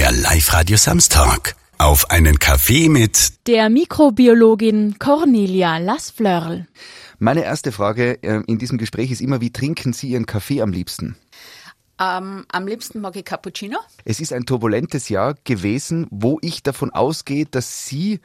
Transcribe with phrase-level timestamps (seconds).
[0.00, 1.56] Der Live-Radio Samstag.
[1.76, 6.66] Auf einen Kaffee mit der Mikrobiologin Cornelia Lasflörl.
[7.18, 10.72] Meine erste Frage äh, in diesem Gespräch ist immer, wie trinken Sie Ihren Kaffee am
[10.72, 11.16] liebsten?
[12.00, 13.76] Ähm, am liebsten mag ich Cappuccino.
[14.06, 18.20] Es ist ein turbulentes Jahr gewesen, wo ich davon ausgehe, dass Sie,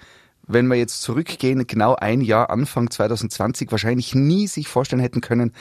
[0.47, 5.51] wenn wir jetzt zurückgehen, genau ein Jahr Anfang 2020 wahrscheinlich nie sich vorstellen hätten können,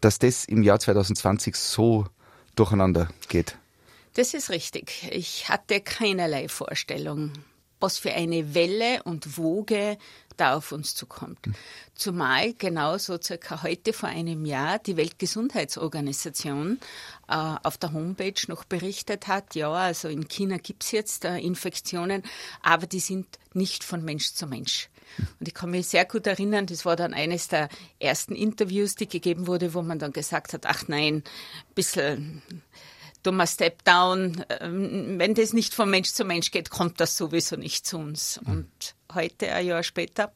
[0.00, 2.06] dass das im Jahr 2020 so
[2.56, 3.58] durcheinander geht.
[4.14, 5.08] Das ist richtig.
[5.10, 7.32] Ich hatte keinerlei Vorstellung,
[7.80, 9.96] was für eine Welle und Woge
[10.36, 11.38] da auf uns zukommt.
[11.94, 16.78] Zumal genauso circa heute vor einem Jahr die Weltgesundheitsorganisation
[17.28, 21.38] äh, auf der Homepage noch berichtet hat, ja, also in China gibt es jetzt äh,
[21.38, 22.22] Infektionen,
[22.62, 24.88] aber die sind nicht von Mensch zu Mensch.
[25.38, 29.08] Und ich kann mich sehr gut erinnern, das war dann eines der ersten Interviews, die
[29.08, 32.42] gegeben wurde, wo man dann gesagt hat, ach nein, ein bisschen
[33.22, 34.44] dummer Step Down.
[34.60, 38.40] Ähm, wenn das nicht von Mensch zu Mensch geht, kommt das sowieso nicht zu uns.
[38.42, 38.52] Mhm.
[38.52, 40.32] Und heute, ein Jahr später,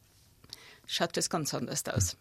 [0.87, 2.17] schaut das ganz anders aus.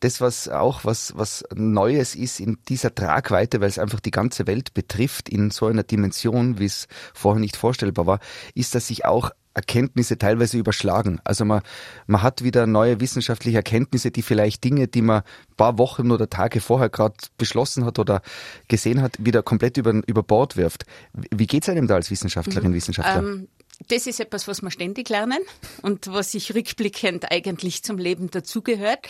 [0.00, 4.46] Das, was auch was, was Neues ist in dieser Tragweite, weil es einfach die ganze
[4.46, 8.20] Welt betrifft, in so einer Dimension, wie es vorher nicht vorstellbar war,
[8.54, 11.20] ist, dass sich auch Erkenntnisse teilweise überschlagen.
[11.24, 11.62] Also man,
[12.06, 15.22] man hat wieder neue wissenschaftliche Erkenntnisse, die vielleicht Dinge, die man
[15.56, 18.22] paar Wochen oder Tage vorher gerade beschlossen hat oder
[18.68, 20.86] gesehen hat, wieder komplett über, über Bord wirft.
[21.12, 22.74] Wie geht es einem da als Wissenschaftlerin, mhm.
[22.74, 23.18] Wissenschaftler?
[23.18, 23.48] Ähm,
[23.88, 25.40] das ist etwas, was wir ständig lernen
[25.82, 29.00] und was ich rückblickend eigentlich zum Leben dazugehört.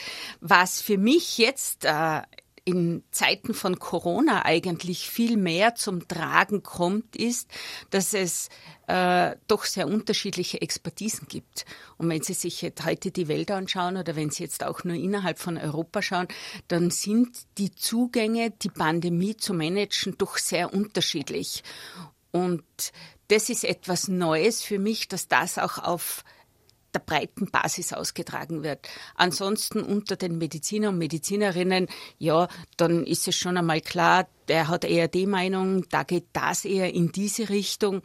[0.40, 2.22] Was für mich jetzt äh,
[2.64, 7.50] in Zeiten von Corona eigentlich viel mehr zum Tragen kommt, ist,
[7.91, 8.50] dass es
[8.86, 11.64] äh, doch sehr unterschiedliche Expertisen gibt.
[11.98, 14.94] Und wenn Sie sich jetzt heute die Welt anschauen oder wenn Sie jetzt auch nur
[14.94, 16.28] innerhalb von Europa schauen,
[16.68, 21.64] dann sind die Zugänge, die Pandemie zu managen, doch sehr unterschiedlich.
[22.30, 22.62] Und
[23.28, 26.22] das ist etwas Neues für mich, dass das auch auf
[26.94, 28.88] der breiten Basis ausgetragen wird.
[29.14, 34.84] Ansonsten unter den Mediziner und Medizinerinnen, ja, dann ist es schon einmal klar, der hat
[34.84, 38.02] eher die Meinung, da geht das eher in diese Richtung.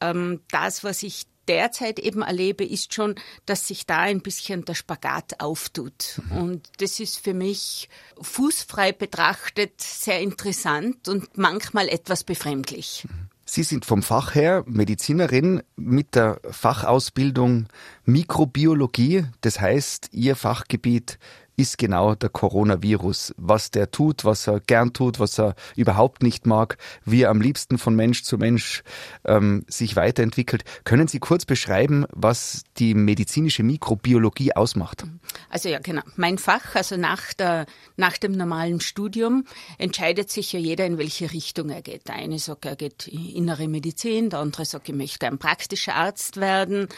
[0.00, 4.74] Ähm, das, was ich derzeit eben erlebe, ist schon, dass sich da ein bisschen der
[4.74, 6.20] Spagat auftut.
[6.30, 6.36] Mhm.
[6.36, 7.88] Und das ist für mich
[8.20, 13.06] fußfrei betrachtet sehr interessant und manchmal etwas befremdlich.
[13.52, 17.66] Sie sind vom Fach her Medizinerin mit der Fachausbildung
[18.04, 19.24] Mikrobiologie.
[19.40, 21.18] Das heißt, Ihr Fachgebiet
[21.60, 23.34] ist genau der Coronavirus.
[23.36, 27.40] Was der tut, was er gern tut, was er überhaupt nicht mag, wie er am
[27.40, 28.82] liebsten von Mensch zu Mensch
[29.24, 30.64] ähm, sich weiterentwickelt.
[30.84, 35.04] Können Sie kurz beschreiben, was die medizinische Mikrobiologie ausmacht?
[35.48, 36.02] Also ja, genau.
[36.16, 37.66] Mein Fach, also nach, der,
[37.96, 39.44] nach dem normalen Studium,
[39.78, 42.08] entscheidet sich ja jeder, in welche Richtung er geht.
[42.08, 46.38] Der eine sagt, er geht innere Medizin, der andere sagt, ich möchte ein praktischer Arzt
[46.38, 46.88] werden.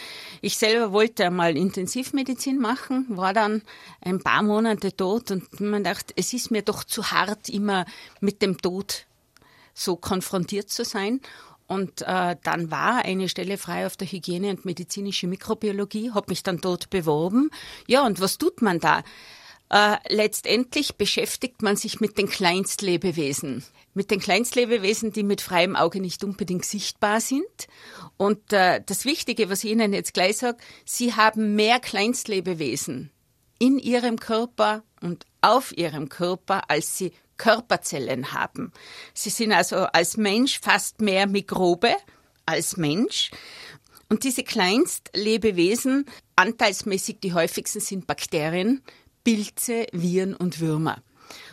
[0.40, 3.62] Ich selber wollte einmal Intensivmedizin machen, war dann
[4.00, 4.51] ein paar Monate
[4.96, 7.86] tot und man dachte, es ist mir doch zu hart, immer
[8.20, 9.06] mit dem Tod
[9.74, 11.20] so konfrontiert zu sein.
[11.66, 16.42] Und äh, dann war eine Stelle frei auf der Hygiene und medizinische Mikrobiologie, habe mich
[16.42, 17.50] dann dort beworben.
[17.86, 19.02] Ja, und was tut man da?
[19.70, 23.64] Äh, letztendlich beschäftigt man sich mit den Kleinstlebewesen.
[23.94, 27.68] Mit den Kleinstlebewesen, die mit freiem Auge nicht unbedingt sichtbar sind.
[28.18, 33.10] Und äh, das Wichtige, was ich Ihnen jetzt gleich sage, Sie haben mehr Kleinstlebewesen
[33.62, 38.72] in ihrem Körper und auf ihrem Körper, als sie Körperzellen haben.
[39.14, 41.94] Sie sind also als Mensch fast mehr Mikrobe
[42.44, 43.30] als Mensch.
[44.08, 48.82] Und diese Kleinstlebewesen, anteilsmäßig die häufigsten sind Bakterien,
[49.22, 51.00] Pilze, Viren und Würmer.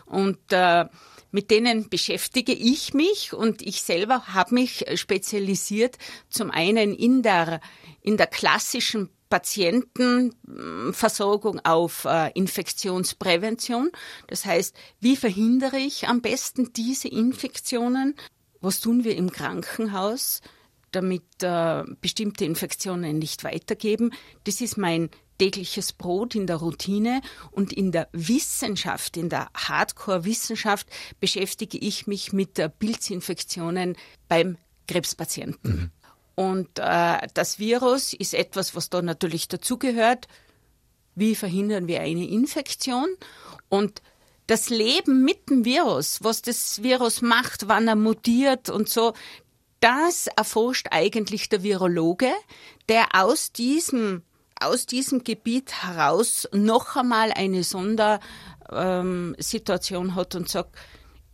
[0.08, 0.86] Und äh,
[1.30, 7.62] mit denen beschäftige ich mich und ich selber habe mich spezialisiert zum einen in der,
[8.02, 13.91] in der klassischen Patientenversorgung auf äh, Infektionsprävention.
[14.28, 18.16] Das heißt, wie verhindere ich am besten diese Infektionen?
[18.62, 20.41] Was tun wir im Krankenhaus,
[20.91, 24.11] damit äh, bestimmte Infektionen nicht weitergeben?
[24.46, 27.22] Das ist mein tägliches Brot in der Routine
[27.52, 30.87] und in der Wissenschaft, in der Hardcore-Wissenschaft
[31.20, 33.96] beschäftige ich mich mit Pilzinfektionen
[34.28, 35.72] beim Krebspatienten.
[35.72, 35.91] Mhm.
[36.40, 40.30] Und äh, das Virus ist etwas, was da natürlich dazugehört.
[41.14, 43.09] Wie verhindern wir eine Infektion?
[43.68, 44.02] Und
[44.47, 49.16] das Leben mit dem Virus, was das Virus macht, wann er mutiert und so,
[49.82, 52.32] das erforscht eigentlich der Virologe,
[52.88, 54.24] der aus diesem,
[54.62, 60.78] aus diesem Gebiet heraus noch einmal eine Sondersituation ähm, hat und sagt,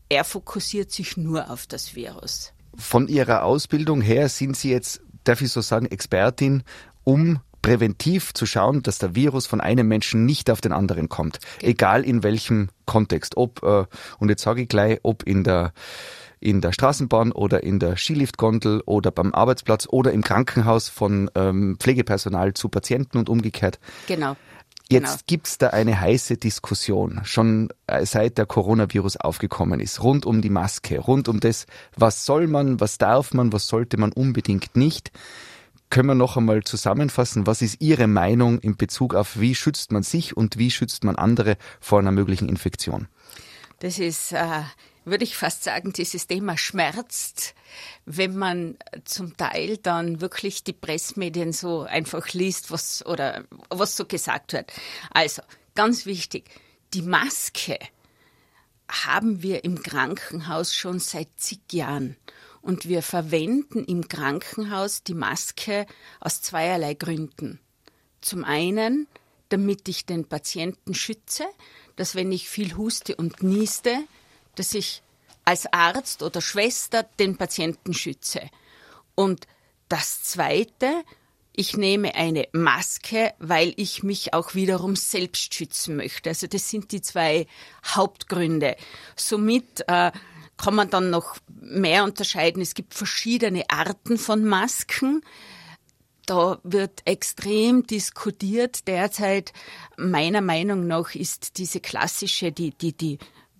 [0.10, 2.55] er fokussiert sich nur auf das Virus.
[2.78, 6.64] Von Ihrer Ausbildung her sind Sie jetzt, darf ich so sagen, Expertin,
[7.04, 11.40] um präventiv zu schauen, dass der Virus von einem Menschen nicht auf den anderen kommt.
[11.58, 11.72] Okay.
[11.72, 13.38] Egal in welchem Kontext.
[13.38, 13.86] Ob, äh,
[14.20, 15.74] und jetzt sage ich gleich, ob in der
[16.40, 21.78] in der Straßenbahn oder in der Skiliftgondel oder beim Arbeitsplatz oder im Krankenhaus von ähm,
[21.80, 23.80] Pflegepersonal zu Patienten und umgekehrt.
[24.08, 24.36] Genau.
[24.92, 25.24] Jetzt genau.
[25.26, 30.52] gibt's da eine heiße Diskussion, schon äh, seit der Coronavirus aufgekommen ist, rund um die
[30.52, 31.66] Maske, rund um das,
[31.96, 35.12] was soll man, was darf man, was sollte man unbedingt nicht.
[35.90, 40.04] Können wir noch einmal zusammenfassen, was ist Ihre Meinung in Bezug auf, wie schützt man
[40.04, 43.08] sich und wie schützt man andere vor einer möglichen Infektion?
[43.80, 44.62] Das ist äh,
[45.06, 47.56] würde ich fast sagen, dieses Thema schmerzt,
[48.06, 54.06] wenn man zum Teil dann wirklich die Pressmedien so einfach liest, was oder was so
[54.06, 54.72] gesagt wird.
[55.12, 55.42] Also,
[55.76, 56.50] ganz wichtig,
[56.94, 57.78] die Maske
[58.90, 62.18] haben wir im Krankenhaus schon seit zig Jahren.
[62.62, 65.86] Und wir verwenden im Krankenhaus die Maske
[66.20, 67.60] aus zweierlei Gründen.
[68.22, 69.08] Zum einen,
[69.50, 71.46] damit ich den Patienten schütze,
[71.96, 73.96] dass wenn ich viel huste und nieste,
[74.56, 75.02] dass ich
[75.44, 78.42] als Arzt oder Schwester den Patienten schütze.
[79.14, 79.48] Und
[79.88, 81.04] das Zweite,
[81.54, 86.30] ich nehme eine Maske, weil ich mich auch wiederum selbst schützen möchte.
[86.30, 87.48] Also das sind die zwei
[87.86, 88.76] Hauptgründe.
[89.16, 90.12] Somit äh,
[90.58, 92.62] kann man dann noch mehr unterscheiden.
[92.62, 95.22] Es gibt verschiedene Arten von Masken.
[96.26, 98.88] Da wird extrem diskutiert.
[98.88, 99.54] Derzeit,
[99.96, 103.20] meiner Meinung nach, ist diese klassische, die, die, die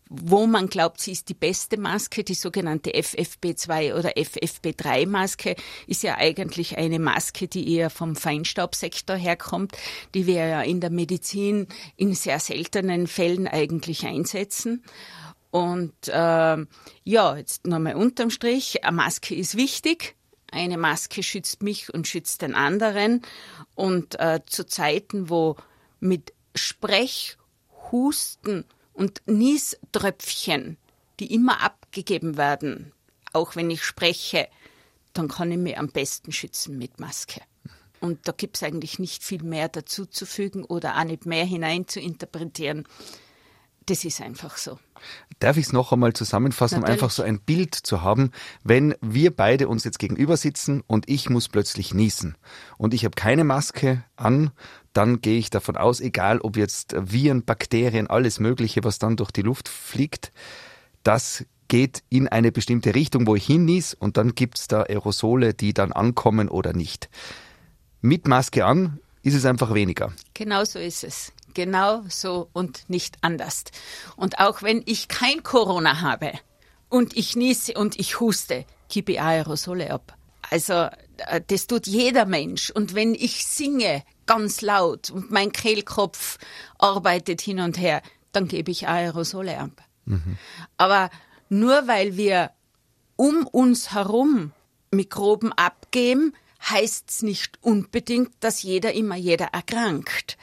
[0.10, 5.58] wo man glaubt, sie ist die beste Maske, die sogenannte FFP2 oder FFP3
[5.88, 9.76] ist ja eigentlich eine Maske, die eher vom Feinstaubsektor herkommt,
[10.14, 14.84] die wir ja in der Medizin in sehr seltenen Fällen eigentlich einsetzen.
[15.50, 16.12] Und äh,
[17.04, 20.16] ja, jetzt nochmal unterm Strich, eine Maske ist wichtig.
[20.52, 23.22] Eine Maske schützt mich und schützt den anderen.
[23.74, 25.56] Und äh, zu Zeiten, wo
[26.00, 27.38] mit Sprech,
[27.92, 28.66] Husten
[28.96, 30.78] und Nieströpfchen,
[31.20, 32.94] die immer abgegeben werden,
[33.34, 34.48] auch wenn ich spreche,
[35.14, 37.42] dann kann ich mich am besten schützen mit Maske.
[38.00, 41.46] Und da gibt es eigentlich nicht viel mehr dazu zu fügen oder auch nicht mehr
[41.46, 42.88] hinein zu interpretieren.
[43.88, 44.80] Das ist einfach so.
[45.40, 47.02] Darf ich es noch einmal zusammenfassen, Natürlich.
[47.02, 48.32] um einfach so ein Bild zu haben,
[48.64, 52.36] wenn wir beide uns jetzt gegenüber sitzen und ich muss plötzlich niesen
[52.78, 54.52] und ich habe keine Maske an,
[54.94, 59.32] dann gehe ich davon aus, egal ob jetzt Viren, Bakterien, alles Mögliche, was dann durch
[59.32, 60.32] die Luft fliegt,
[61.04, 65.54] das geht in eine bestimmte Richtung, wo ich hinnies und dann gibt es da Aerosole,
[65.54, 67.10] die dann ankommen oder nicht.
[68.02, 70.14] Mit Maske an ist es einfach weniger.
[70.34, 71.34] Genau so ist es.
[71.56, 73.64] Genau so und nicht anders.
[74.16, 76.34] Und auch wenn ich kein Corona habe
[76.90, 80.16] und ich niese und ich huste, gebe ich Aerosole ab.
[80.50, 82.70] Also äh, das tut jeder Mensch.
[82.70, 86.38] Und wenn ich singe ganz laut und mein Kehlkopf
[86.78, 89.82] arbeitet hin und her, dann gebe ich Aerosole ab.
[90.06, 90.38] Mhm.
[90.78, 91.10] Aber
[91.50, 92.52] nur weil wir
[93.16, 94.52] um uns herum
[94.92, 96.34] Mikroben abgeben,
[96.70, 100.38] heißt es nicht unbedingt, dass jeder immer jeder erkrankt.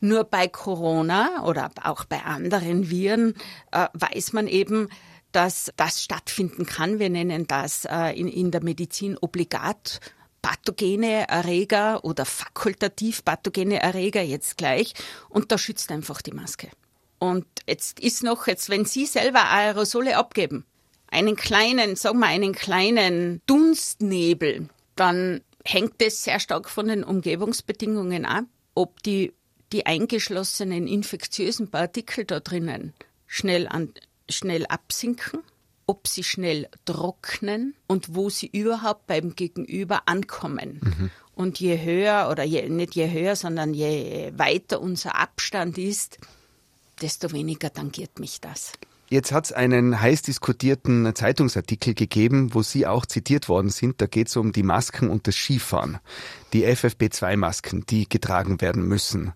[0.00, 3.34] Nur bei Corona oder auch bei anderen Viren
[3.70, 4.88] äh, weiß man eben,
[5.32, 6.98] dass das stattfinden kann.
[6.98, 10.00] Wir nennen das äh, in, in der Medizin obligat
[10.42, 14.94] pathogene Erreger oder fakultativ pathogene Erreger jetzt gleich.
[15.28, 16.70] Und da schützt einfach die Maske.
[17.18, 20.64] Und jetzt ist noch, jetzt, wenn Sie selber Aerosole abgeben,
[21.10, 28.24] einen kleinen, sagen wir, einen kleinen Dunstnebel, dann hängt es sehr stark von den Umgebungsbedingungen
[28.24, 29.34] ab, ob die
[29.72, 32.92] die eingeschlossenen infektiösen Partikel da drinnen
[33.30, 33.94] schnell, an,
[34.28, 35.40] schnell absinken,
[35.86, 40.80] ob sie schnell trocknen und wo sie überhaupt beim Gegenüber ankommen.
[40.82, 41.10] Mhm.
[41.34, 46.18] Und je höher, oder je, nicht je höher, sondern je weiter unser Abstand ist,
[47.00, 48.72] desto weniger tangiert mich das.
[49.12, 54.00] Jetzt hat es einen heiß diskutierten Zeitungsartikel gegeben, wo Sie auch zitiert worden sind.
[54.00, 55.98] Da geht es um die Masken und das Skifahren.
[56.52, 59.32] Die FFP2-Masken, die getragen werden müssen.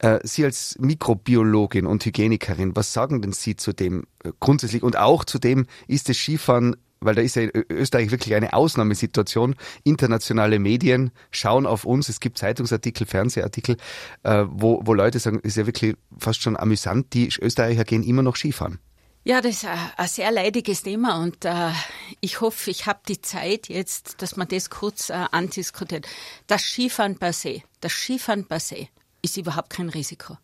[0.00, 4.96] Äh, Sie als Mikrobiologin und Hygienikerin, was sagen denn Sie zu dem äh, grundsätzlich und
[4.96, 9.54] auch zu dem, ist das Skifahren weil da ist ja in Österreich wirklich eine Ausnahmesituation.
[9.84, 12.08] Internationale Medien schauen auf uns.
[12.08, 13.76] Es gibt Zeitungsartikel, Fernsehartikel,
[14.22, 17.12] äh, wo, wo Leute sagen, ist ja wirklich fast schon amüsant.
[17.12, 18.80] Die Österreicher gehen immer noch Skifahren.
[19.28, 21.72] Ja, das ist ein sehr leidiges Thema und äh,
[22.20, 26.06] ich hoffe, ich habe die Zeit jetzt, dass man das kurz äh, andiskutiert.
[26.46, 28.86] Das Skifahren per se, das Skifahren per se
[29.22, 30.38] ist überhaupt kein Risiko.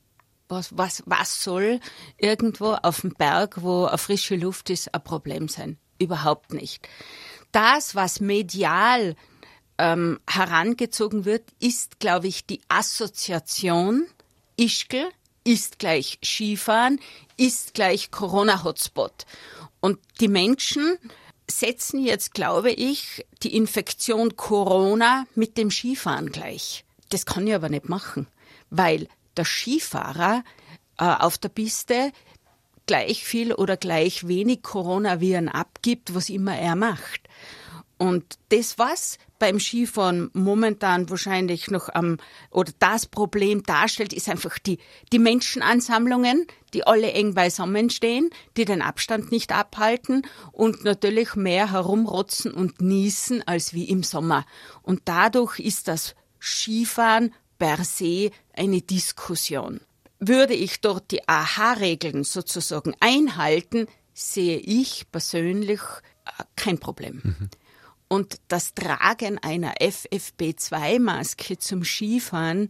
[0.49, 1.79] Was, was, was soll
[2.17, 5.79] irgendwo auf dem Berg, wo eine frische Luft ist, ein Problem sein?
[6.01, 6.89] Überhaupt nicht.
[7.53, 9.15] das, was medial
[9.79, 14.09] ähm, herangezogen wird, ist, glaube ich, die Assoziation
[14.57, 15.09] Ischgl
[15.45, 17.01] ist gleich Skifahren,
[17.37, 19.27] ist gleich Corona-Hotspot.
[19.81, 20.99] Und die Menschen
[21.51, 26.85] setzen jetzt, glaube ich, die Infektion Corona mit dem Skifahren gleich.
[27.09, 28.27] Das kann ich aber nicht machen,
[28.71, 30.45] weil der Skifahrer
[30.99, 32.13] äh, auf der Piste
[32.87, 37.21] gleich viel oder gleich wenig Coronaviren abgibt, was immer er macht.
[37.99, 42.19] Und das, was beim Skifahren momentan wahrscheinlich noch am,
[42.53, 44.79] oder das Problem darstellt, ist einfach die,
[45.13, 50.23] die Menschenansammlungen, die alle eng beisammen stehen, die den Abstand nicht abhalten
[50.53, 54.47] und natürlich mehr herumrotzen und niesen als wie im Sommer.
[54.83, 59.81] Und dadurch ist das Skifahren per se eine Diskussion.
[60.21, 65.81] Würde ich dort die AHA-Regeln sozusagen einhalten, sehe ich persönlich
[66.27, 67.23] äh, kein Problem.
[67.25, 67.51] Mhm.
[68.13, 72.69] Und das Tragen einer FFP2-Maske zum Skifahren,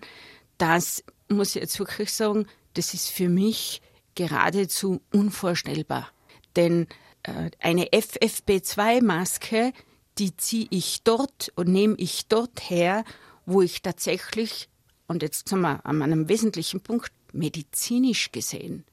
[0.56, 3.82] das muss ich jetzt wirklich sagen, das ist für mich
[4.14, 6.12] geradezu unvorstellbar.
[6.54, 6.86] Denn
[7.24, 9.72] äh, eine FFP2-Maske,
[10.18, 13.02] die ziehe ich dort und nehme ich dort her,
[13.44, 14.68] wo ich tatsächlich,
[15.08, 18.84] und jetzt sind wir an einem wesentlichen Punkt, medizinisch gesehen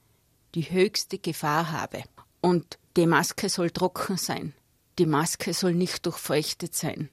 [0.56, 2.02] die höchste Gefahr habe.
[2.42, 4.56] Und die Maske soll trocken sein.
[5.00, 7.10] Die Maske soll nicht durchfeuchtet sein.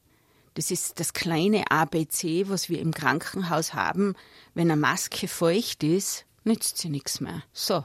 [0.55, 4.15] Das ist das kleine ABC, was wir im Krankenhaus haben.
[4.55, 7.43] Wenn eine Maske feucht ist, nützt sie nichts mehr.
[7.53, 7.85] So,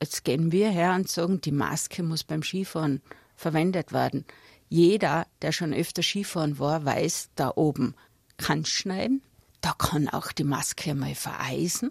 [0.00, 3.00] jetzt gehen wir her und sagen, die Maske muss beim Skifahren
[3.34, 4.24] verwendet werden.
[4.68, 7.94] Jeder, der schon öfter Skifahren war, weiß, da oben
[8.36, 9.22] kann schneiden,
[9.60, 11.90] da kann auch die Maske mal vereisen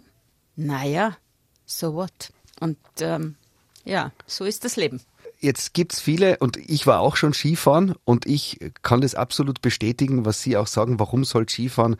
[0.60, 1.16] naja,
[1.64, 2.32] so what?
[2.60, 3.36] Und ähm,
[3.84, 5.00] ja, so ist das Leben.
[5.40, 9.62] Jetzt gibt es viele, und ich war auch schon Skifahren, und ich kann das absolut
[9.62, 11.96] bestätigen, was Sie auch sagen, warum soll Skifahren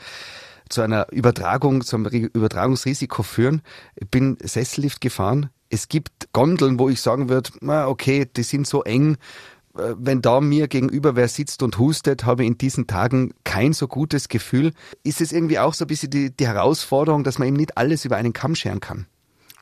[0.69, 3.63] zu einer Übertragung, zu einem Übertragungsrisiko führen.
[3.97, 5.51] Ich bin Sessellift gefahren.
[5.69, 7.51] Es gibt Gondeln, wo ich sagen würde,
[7.89, 9.17] okay, die sind so eng,
[9.77, 13.73] äh, wenn da mir gegenüber wer sitzt und hustet, habe ich in diesen Tagen kein
[13.73, 14.73] so gutes Gefühl.
[15.03, 18.05] Ist es irgendwie auch so ein bisschen die, die Herausforderung, dass man eben nicht alles
[18.05, 19.07] über einen Kamm scheren kann?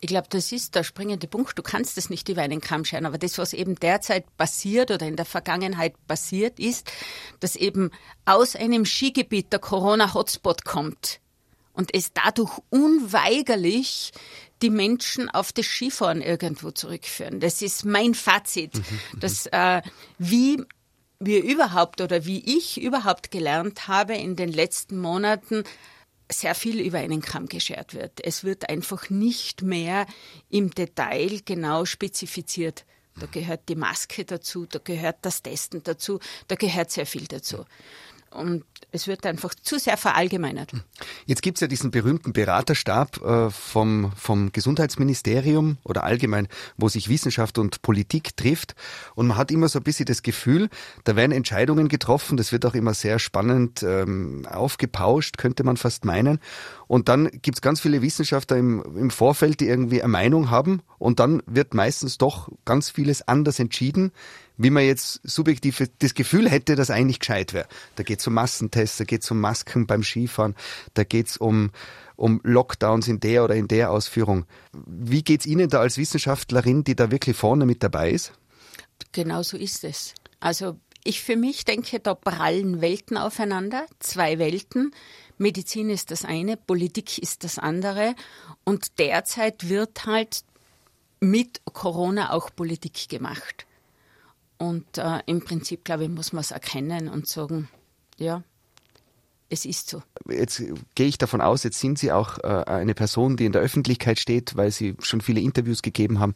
[0.01, 1.59] Ich glaube, das ist der springende Punkt.
[1.59, 3.07] Du kannst es nicht über einen Kamm scheren.
[3.07, 6.91] Aber das, was eben derzeit passiert oder in der Vergangenheit passiert ist,
[7.41, 7.91] dass eben
[8.25, 11.21] aus einem Skigebiet der Corona-Hotspot kommt
[11.73, 14.13] und es dadurch unweigerlich
[14.63, 17.39] die Menschen auf das Skifahren irgendwo zurückführen.
[17.39, 18.81] Das ist mein Fazit, mhm,
[19.13, 19.21] mhm.
[19.21, 19.83] dass äh,
[20.19, 20.63] wie
[21.21, 25.65] wir überhaupt oder wie ich überhaupt gelernt habe in den letzten Monaten,
[26.31, 28.25] sehr viel über einen Kamm geschert wird.
[28.25, 30.07] Es wird einfach nicht mehr
[30.51, 32.85] im Detail genau spezifiziert.
[33.19, 37.65] Da gehört die Maske dazu, da gehört das Testen dazu, da gehört sehr viel dazu.
[38.31, 40.73] Und es wird einfach zu sehr verallgemeinert.
[41.27, 47.09] Jetzt gibt es ja diesen berühmten Beraterstab äh, vom, vom Gesundheitsministerium oder allgemein, wo sich
[47.09, 48.75] Wissenschaft und Politik trifft.
[49.15, 50.69] Und man hat immer so ein bisschen das Gefühl,
[51.05, 52.37] da werden Entscheidungen getroffen.
[52.37, 56.39] Das wird auch immer sehr spannend ähm, aufgepauscht, könnte man fast meinen.
[56.87, 60.83] Und dann gibt es ganz viele Wissenschaftler im, im Vorfeld, die irgendwie eine Meinung haben.
[60.99, 64.13] Und dann wird meistens doch ganz vieles anders entschieden
[64.59, 67.69] wie man jetzt subjektiv das Gefühl hätte, dass eigentlich gescheit wäre.
[67.95, 70.55] Da geht es um Massentests, da geht es um Masken beim Skifahren,
[70.95, 71.71] da geht es um,
[72.17, 74.45] um Lockdowns in der oder in der Ausführung.
[74.73, 78.33] Wie geht es Ihnen da als Wissenschaftlerin, die da wirklich vorne mit dabei ist?
[79.13, 80.15] Genau so ist es.
[80.41, 84.93] Also ich für mich denke, da prallen Welten aufeinander, zwei Welten.
[85.39, 88.17] Medizin ist das eine, Politik ist das andere.
[88.65, 90.43] Und derzeit wird halt
[91.21, 93.67] mit Corona auch Politik gemacht.
[94.59, 97.69] Und äh, im Prinzip, glaube ich, muss man es erkennen und sagen,
[98.17, 98.43] ja,
[99.49, 100.03] es ist so.
[100.29, 100.63] Jetzt
[100.95, 104.19] gehe ich davon aus, jetzt sind Sie auch äh, eine Person, die in der Öffentlichkeit
[104.19, 106.35] steht, weil Sie schon viele Interviews gegeben haben.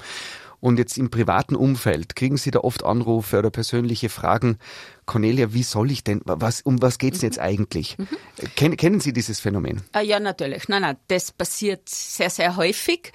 [0.61, 4.59] Und jetzt im privaten Umfeld kriegen Sie da oft Anrufe oder persönliche Fragen.
[5.07, 7.27] Cornelia, wie soll ich denn, was, um was geht es mhm.
[7.27, 7.99] jetzt eigentlich?
[7.99, 8.07] Mhm.
[8.55, 9.83] Ken, kennen Sie dieses Phänomen?
[9.91, 10.69] Ah, ja, natürlich.
[10.69, 13.13] Nein, nein, das passiert sehr, sehr häufig.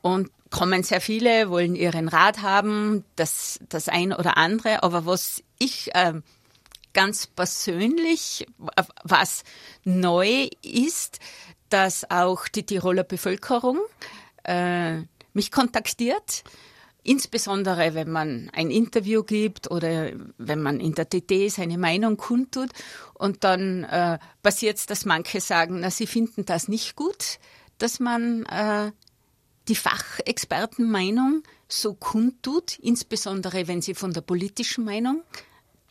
[0.00, 4.82] Und kommen sehr viele, wollen ihren Rat haben, das, das ein oder andere.
[4.82, 6.14] Aber was ich äh,
[6.92, 8.46] ganz persönlich,
[9.04, 9.44] was
[9.84, 11.20] neu ist,
[11.68, 13.78] dass auch die Tiroler Bevölkerung
[14.44, 16.44] äh, mich kontaktiert.
[17.02, 22.70] Insbesondere, wenn man ein Interview gibt oder wenn man in der TT seine Meinung kundtut.
[23.14, 27.38] Und dann äh, passiert es, dass manche sagen, na, sie finden das nicht gut,
[27.78, 28.90] dass man äh,
[29.68, 35.22] die Fachexpertenmeinung so kundtut, insbesondere wenn sie von der politischen Meinung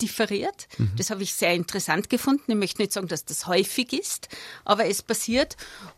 [0.01, 0.67] differiert.
[0.77, 0.91] Mhm.
[0.97, 2.51] Das habe ich sehr interessant gefunden.
[2.51, 4.27] Ich möchte nicht sagen, dass das häufig ist,
[4.65, 5.55] aber es passiert.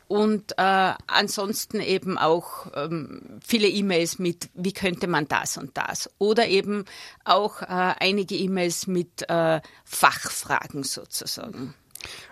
[0.07, 6.09] Und äh, ansonsten eben auch ähm, viele E-Mails mit, wie könnte man das und das.
[6.19, 6.85] Oder eben
[7.25, 11.73] auch äh, einige E-Mails mit äh, Fachfragen sozusagen.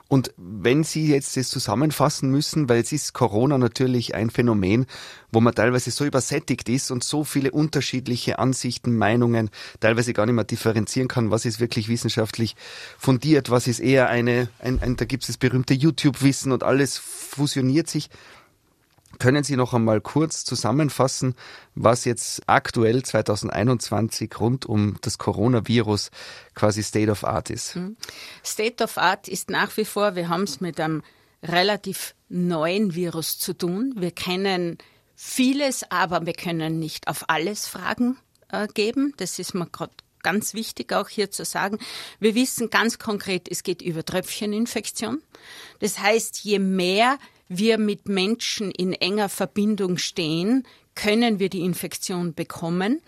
[0.08, 4.86] Und wenn Sie jetzt das zusammenfassen müssen, weil es ist Corona natürlich ein Phänomen,
[5.32, 10.36] wo man teilweise so übersättigt ist und so viele unterschiedliche Ansichten, Meinungen, teilweise gar nicht
[10.36, 12.56] mehr differenzieren kann, was ist wirklich wissenschaftlich
[13.00, 16.98] fundiert, was ist eher eine, ein, ein da gibt es das berühmte YouTube-Wissen und alles
[17.00, 18.10] fusioniert sich.
[19.20, 21.36] Können Sie noch einmal kurz zusammenfassen,
[21.74, 26.12] was jetzt aktuell 2021 rund um das Coronavirus
[26.54, 27.76] quasi State of Art ist?
[27.76, 27.98] Hm.
[28.44, 31.04] State of Art ist nach wie vor, wir haben es mit einem
[31.44, 33.94] relativ neuen Virus zu tun.
[33.98, 34.78] Wir kennen
[35.16, 38.18] vieles, aber wir können nicht auf alles Fragen
[38.50, 39.14] äh, geben.
[39.18, 39.94] Das ist mir gerade
[40.24, 41.78] ganz wichtig auch hier zu sagen.
[42.20, 45.22] Wir wissen ganz konkret, es geht über Tröpfcheninfektion.
[45.80, 52.34] Das heißt, je mehr wir mit Menschen in enger Verbindung stehen, können wir die Infektion
[52.34, 53.02] bekommen.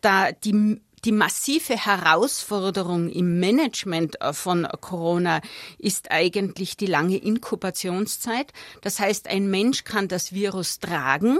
[0.00, 5.40] Da die die massive Herausforderung im Management von Corona
[5.78, 8.52] ist eigentlich die lange Inkubationszeit.
[8.80, 11.38] Das heißt, ein Mensch kann das Virus tragen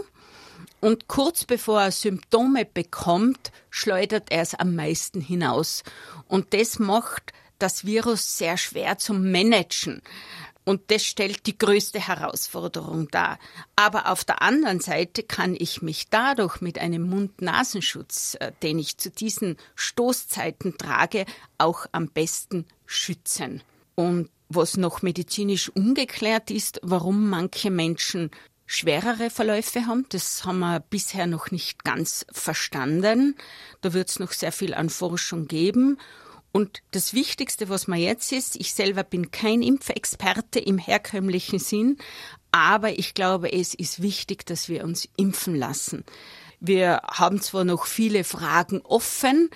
[0.80, 5.82] und kurz bevor er Symptome bekommt, schleudert er es am meisten hinaus.
[6.28, 10.02] Und das macht das Virus sehr schwer zum Managen.
[10.66, 13.38] Und das stellt die größte Herausforderung dar.
[13.76, 18.99] Aber auf der anderen Seite kann ich mich dadurch mit einem Mund-Nasenschutz, äh, den ich
[18.99, 21.25] zu diesen Stoßzeiten trage,
[21.56, 23.62] auch am besten schützen.
[23.94, 28.32] Und was noch medizinisch ungeklärt ist, warum manche Menschen
[28.66, 30.04] schwerere Verläufe haben.
[30.08, 33.37] Das haben wir bisher noch nicht ganz verstanden.
[33.82, 35.99] Da wird es noch sehr viel an Forschung geben.
[36.56, 41.98] Und das Wichtigste, was mir jetzt ist, ich selber bin kein Impfexperte im herkömmlichen Sinn,
[42.50, 46.02] aber ich glaube, es ist wichtig, dass wir uns impfen lassen.
[46.59, 49.50] Wir haben zwar noch viele Fragen offen,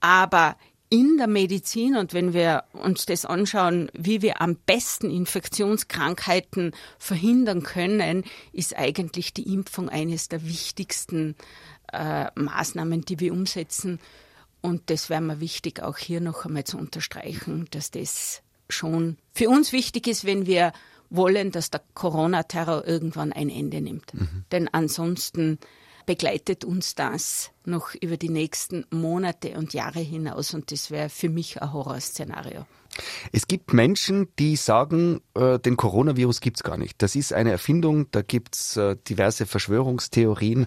[0.00, 0.56] aber
[0.88, 7.64] in der Medizin und wenn wir uns das anschauen, wie wir am besten Infektionskrankheiten verhindern
[7.64, 11.36] können, ist eigentlich die Impfung eines der wichtigsten
[11.92, 14.00] äh, Maßnahmen, die wir umsetzen
[14.66, 19.48] und das wäre mir wichtig, auch hier noch einmal zu unterstreichen, dass das schon für
[19.48, 20.72] uns wichtig ist, wenn wir
[21.08, 24.12] wollen, dass der Corona-Terror irgendwann ein Ende nimmt.
[24.12, 24.44] Mhm.
[24.50, 25.58] Denn ansonsten
[26.04, 31.28] begleitet uns das noch über die nächsten Monate und Jahre hinaus und das wäre für
[31.28, 32.66] mich ein Horrorszenario.
[33.30, 37.02] Es gibt Menschen, die sagen, äh, den Coronavirus gibt es gar nicht.
[37.02, 40.66] Das ist eine Erfindung, da gibt es äh, diverse Verschwörungstheorien.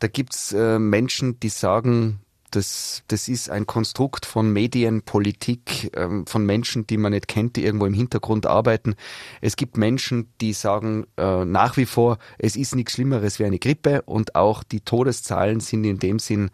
[0.00, 2.20] Da gibt es äh, Menschen, die sagen,
[2.52, 7.56] das, das ist ein Konstrukt von Medien, Politik, ähm, von Menschen, die man nicht kennt,
[7.56, 8.94] die irgendwo im Hintergrund arbeiten.
[9.40, 13.58] Es gibt Menschen, die sagen äh, nach wie vor, es ist nichts Schlimmeres wie eine
[13.58, 16.50] Grippe und auch die Todeszahlen sind in dem Sinn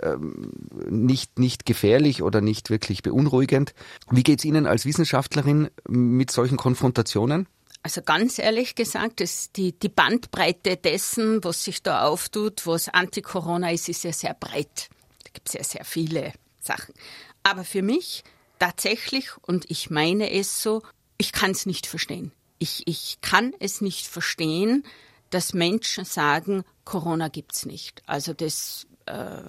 [0.00, 0.50] ähm,
[0.88, 3.74] nicht, nicht gefährlich oder nicht wirklich beunruhigend.
[4.10, 7.46] Wie geht's Ihnen als Wissenschaftlerin mit solchen Konfrontationen?
[7.82, 13.70] Also ganz ehrlich gesagt, das, die, die Bandbreite dessen, was sich da auftut, was Anti-Corona
[13.70, 14.88] ist, ist ja sehr breit
[15.34, 16.94] gibt sehr, sehr viele Sachen.
[17.42, 18.24] Aber für mich
[18.58, 20.82] tatsächlich, und ich meine es so,
[21.18, 22.32] ich kann es nicht verstehen.
[22.58, 24.84] Ich, ich kann es nicht verstehen,
[25.30, 28.02] dass Menschen sagen, Corona gibt's nicht.
[28.06, 29.42] Also das, äh,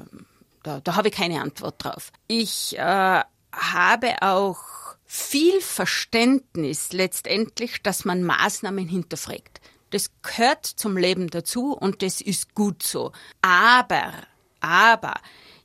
[0.63, 2.11] da, da habe ich keine Antwort drauf.
[2.27, 3.21] Ich äh,
[3.53, 4.59] habe auch
[5.05, 9.61] viel Verständnis letztendlich, dass man Maßnahmen hinterfragt.
[9.91, 13.11] Das gehört zum Leben dazu und das ist gut so.
[13.41, 14.11] Aber,
[14.59, 15.13] aber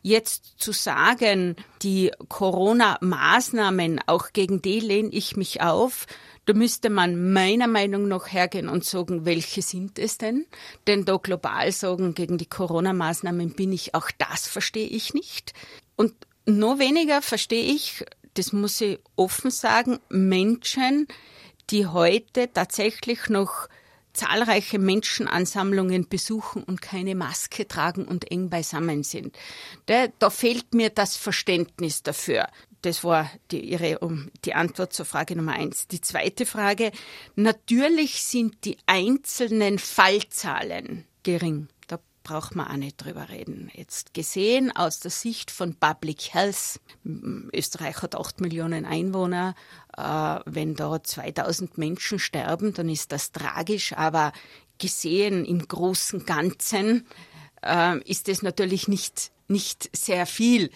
[0.03, 6.07] Jetzt zu sagen, die Corona-Maßnahmen, auch gegen die lehne ich mich auf,
[6.47, 10.47] da müsste man meiner Meinung nach hergehen und sagen, welche sind es denn?
[10.87, 15.53] Denn da global sagen, gegen die Corona-Maßnahmen bin ich, auch das verstehe ich nicht.
[15.97, 16.15] Und
[16.47, 21.07] noch weniger verstehe ich, das muss ich offen sagen, Menschen,
[21.71, 23.69] die heute tatsächlich noch
[24.13, 29.37] zahlreiche Menschenansammlungen besuchen und keine Maske tragen und eng beisammen sind.
[29.87, 32.49] Da, da fehlt mir das Verständnis dafür.
[32.83, 35.87] Das war die, ihre, um, die Antwort zur Frage Nummer eins.
[35.87, 36.93] Die zweite Frage.
[37.37, 41.69] Natürlich sind die einzelnen Fallzahlen gering
[42.23, 43.71] braucht man auch nicht drüber reden.
[43.73, 46.81] Jetzt gesehen aus der Sicht von Public Health,
[47.53, 49.55] Österreich hat 8 Millionen Einwohner,
[49.97, 54.33] äh, wenn da 2000 Menschen sterben, dann ist das tragisch, aber
[54.79, 57.07] gesehen im großen Ganzen
[57.63, 60.71] äh, ist es natürlich nicht, nicht sehr viel.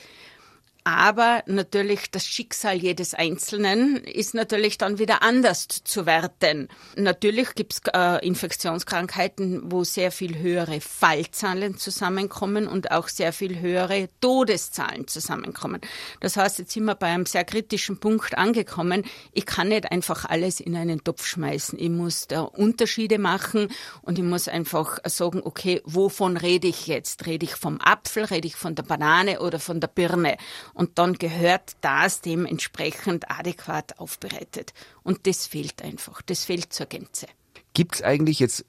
[0.86, 6.68] Aber natürlich das Schicksal jedes Einzelnen ist natürlich dann wieder anders zu werten.
[6.94, 13.60] Natürlich gibt es äh, Infektionskrankheiten, wo sehr viel höhere Fallzahlen zusammenkommen und auch sehr viel
[13.60, 15.80] höhere Todeszahlen zusammenkommen.
[16.20, 19.04] Das heißt, jetzt sind wir bei einem sehr kritischen Punkt angekommen.
[19.32, 21.78] Ich kann nicht einfach alles in einen Topf schmeißen.
[21.78, 23.68] Ich muss da Unterschiede machen
[24.02, 27.24] und ich muss einfach sagen, okay, wovon rede ich jetzt?
[27.24, 30.36] Rede ich vom Apfel, rede ich von der Banane oder von der Birne?
[30.74, 34.74] Und dann gehört das dementsprechend adäquat aufbereitet.
[35.02, 36.20] Und das fehlt einfach.
[36.22, 37.26] Das fehlt zur Gänze.
[37.74, 38.66] Gibt es eigentlich jetzt,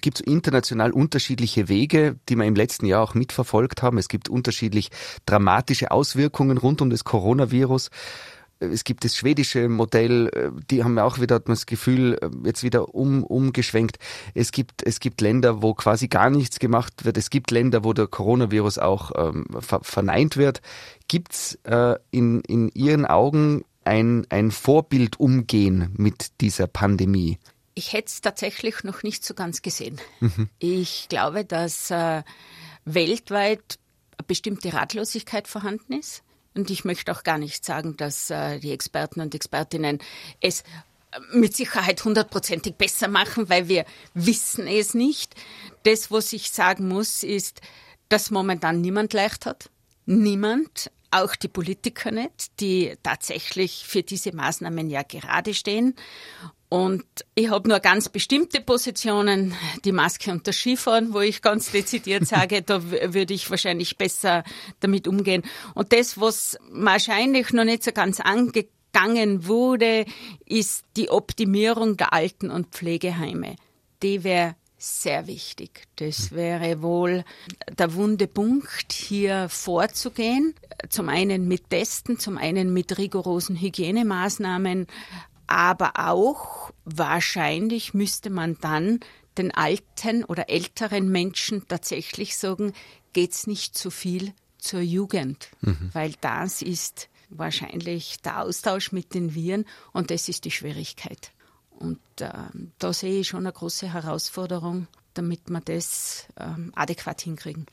[0.00, 3.98] gibt es international unterschiedliche Wege, die wir im letzten Jahr auch mitverfolgt haben?
[3.98, 4.90] Es gibt unterschiedlich
[5.26, 7.90] dramatische Auswirkungen rund um das Coronavirus.
[8.60, 13.98] Es gibt das schwedische Modell, die haben auch wieder das Gefühl, jetzt wieder um, umgeschwenkt.
[14.34, 17.18] Es gibt, es gibt Länder, wo quasi gar nichts gemacht wird.
[17.18, 20.62] Es gibt Länder, wo der Coronavirus auch ähm, ver verneint wird.
[21.08, 27.38] Gibt es äh, in, in Ihren Augen ein, ein Vorbildumgehen mit dieser Pandemie?
[27.74, 30.00] Ich hätte es tatsächlich noch nicht so ganz gesehen.
[30.20, 30.48] Mhm.
[30.58, 32.22] Ich glaube, dass äh,
[32.84, 33.78] weltweit
[34.16, 36.22] eine bestimmte Ratlosigkeit vorhanden ist.
[36.54, 39.98] Und ich möchte auch gar nicht sagen, dass äh, die Experten und Expertinnen
[40.40, 40.64] es äh,
[41.32, 45.34] mit Sicherheit hundertprozentig besser machen, weil wir wissen es nicht.
[45.82, 47.60] Das, was ich sagen muss, ist,
[48.08, 49.70] dass momentan niemand leicht hat.
[50.06, 55.94] Niemand, auch die Politiker nicht, die tatsächlich für diese Maßnahmen ja gerade stehen.
[56.74, 57.04] Und
[57.36, 62.26] ich habe nur ganz bestimmte Positionen, die Maske und das Skifahren, wo ich ganz dezidiert
[62.26, 64.42] sage, da würde ich wahrscheinlich besser
[64.80, 65.44] damit umgehen.
[65.74, 70.04] Und das, was wahrscheinlich noch nicht so ganz angegangen wurde,
[70.46, 73.54] ist die Optimierung der Alten- und Pflegeheime.
[74.02, 75.86] Die wäre sehr wichtig.
[75.94, 77.22] Das wäre wohl
[77.78, 80.56] der wunde Punkt, hier vorzugehen.
[80.88, 84.88] Zum einen mit Testen, zum einen mit rigorosen Hygienemaßnahmen,
[85.54, 88.98] aber auch wahrscheinlich müsste man dann
[89.38, 92.72] den alten oder älteren Menschen tatsächlich sagen,
[93.12, 95.90] geht's nicht zu viel zur Jugend, mhm.
[95.92, 101.30] weil das ist wahrscheinlich der Austausch mit den Viren und das ist die Schwierigkeit.
[101.70, 102.30] Und äh,
[102.80, 107.66] da sehe ich schon eine große Herausforderung, damit wir das ähm, adäquat hinkriegen.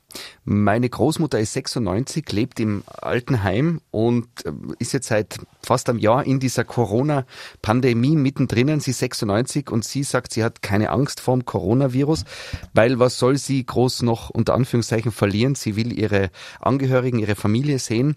[0.43, 6.25] Meine Großmutter ist 96, lebt im Altenheim und äh, ist jetzt seit fast einem Jahr
[6.25, 8.80] in dieser Corona-Pandemie mittendrin.
[8.80, 12.25] Sie ist 96 und sie sagt, sie hat keine Angst vor dem Coronavirus,
[12.73, 15.56] weil was soll sie groß noch unter Anführungszeichen verlieren?
[15.56, 18.15] Sie will ihre Angehörigen, ihre Familie sehen.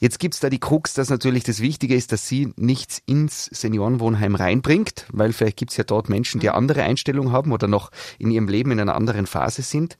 [0.00, 4.34] Jetzt gibt's da die Krux, dass natürlich das Wichtige ist, dass sie nichts ins Seniorenwohnheim
[4.34, 8.30] reinbringt, weil vielleicht gibt's ja dort Menschen, die eine andere Einstellung haben oder noch in
[8.30, 9.98] ihrem Leben in einer anderen Phase sind.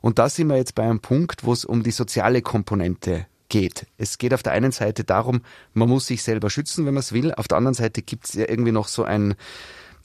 [0.00, 3.88] Und da sind wir jetzt bei einem Punkt, wo es um die soziale Komponente geht.
[3.98, 5.42] Es geht auf der einen Seite darum,
[5.74, 7.34] man muss sich selber schützen, wenn man es will.
[7.34, 9.34] Auf der anderen Seite gibt's ja irgendwie noch so ein,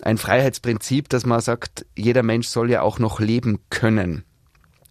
[0.01, 4.23] ein Freiheitsprinzip, dass man sagt, jeder Mensch soll ja auch noch leben können.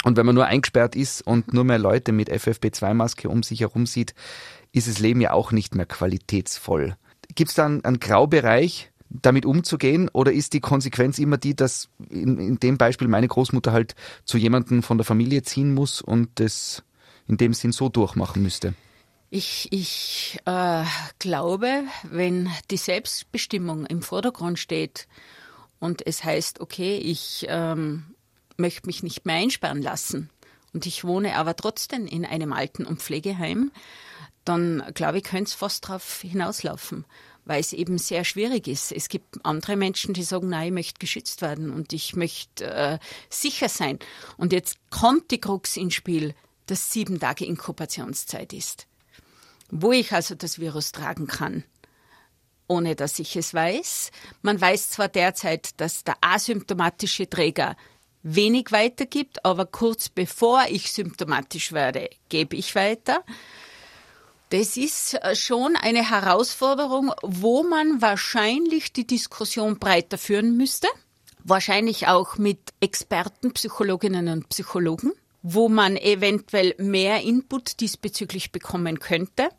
[0.05, 3.87] Und wenn man nur eingesperrt ist und nur mehr Leute mit FFP2-Maske um sich herum
[3.87, 4.15] sieht,
[4.71, 6.97] ist das Leben ja auch nicht mehr qualitätsvoll.
[7.35, 10.11] Gibt es da einen, einen Graubereich, damit umzugehen?
[10.13, 14.37] Oder ist die Konsequenz immer die, dass in, in dem Beispiel meine Großmutter halt zu
[14.37, 16.83] jemandem von der Familie ziehen muss und das
[17.27, 18.75] in dem Sinn so durchmachen müsste?
[19.31, 20.85] Ich, ich äh,
[21.19, 25.09] glaube, wenn die Selbstbestimmung im Vordergrund steht
[25.81, 28.14] und es heißt, okay, ich ähm,
[28.57, 30.31] möchte mich nicht mehr einsperren lassen
[30.75, 33.71] und ich wohne aber trotzdem in einem Alten- und Pflegeheim,
[34.45, 37.07] dann glaube ich, könnte es fast darauf hinauslaufen,
[37.47, 38.93] weil es eben sehr schwierig ist.
[38.93, 42.99] Es gibt andere Menschen, die sagen, nein, ich möchte geschützt werden und ich möchte äh,
[43.31, 43.99] sicher sein.
[44.37, 46.35] Und jetzt kommt die Krux ins Spiel,
[46.67, 48.87] dass sieben Tage Inkubationszeit ist,
[49.71, 51.65] wo ich also das Virus tragen kann
[52.67, 54.11] ohne dass ich es weiß.
[54.41, 57.77] Man weiß zwar derzeit, dass der asymptomatische Träger
[58.25, 63.23] wenig weitergibt, aber kurz bevor ich symptomatisch werde, gebe ich weiter.
[64.49, 70.89] Das ist äh, schon eine Herausforderung, wo man wahrscheinlich die Diskussion breiter führen müsste.
[71.45, 79.51] Wahrscheinlich auch mit Experten, Psychologinnen und Psychologen, wo man eventuell mehr Input diesbezüglich bekommen könnte,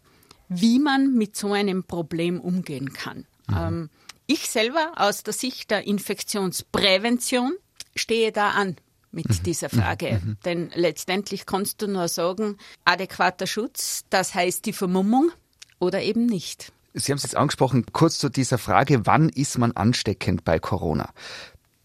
[0.49, 3.27] wie man mit so einem Problem umgehen kann.
[3.47, 3.57] Mhm.
[3.57, 3.89] Ähm,
[4.25, 7.55] ich selber aus der Sicht der Infektionsprävention
[7.95, 8.75] stehe da an
[9.11, 9.43] mit mhm.
[9.43, 10.21] dieser Frage.
[10.23, 10.37] Mhm.
[10.45, 15.31] Denn letztendlich kannst du nur sagen, adäquater Schutz, das heißt die Vermummung
[15.79, 16.71] oder eben nicht.
[16.93, 21.09] Sie haben es jetzt angesprochen, kurz zu dieser Frage, wann ist man ansteckend bei Corona?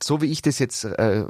[0.03, 1.25] So wie ich das jetzt äh,